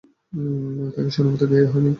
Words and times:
তাকে 0.93 1.09
সে 1.09 1.19
অনুমতি 1.21 1.45
দেয়া 1.51 1.67
হয় 1.71 1.81
নি। 1.81 1.89